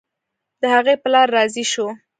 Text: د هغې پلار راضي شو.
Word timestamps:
د 0.61 0.63
هغې 0.75 0.95
پلار 1.03 1.27
راضي 1.35 1.65
شو. 1.71 1.87